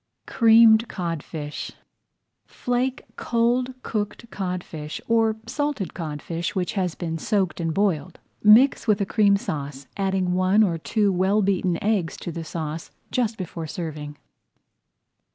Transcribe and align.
CREAMED 0.25 0.87
CODFISH 0.87 1.73
Flake 2.47 3.03
cold 3.17 3.75
cooked 3.83 4.31
codfish, 4.31 4.99
or 5.07 5.35
salted 5.45 5.93
codfish 5.93 6.55
which 6.55 6.73
has 6.73 6.95
been 6.95 7.19
soaked 7.19 7.59
and 7.59 7.71
boiled. 7.71 8.17
Mix 8.41 8.87
with 8.87 8.99
a 8.99 9.05
Cream 9.05 9.37
Sauce, 9.37 9.85
adding 9.97 10.33
one 10.33 10.63
or 10.63 10.79
two 10.79 11.11
well 11.11 11.43
beaten 11.43 11.77
eggs 11.83 12.17
to 12.17 12.31
the 12.31 12.43
sauce 12.43 12.89
just 13.11 13.37
before 13.37 13.67
serving. 13.67 14.17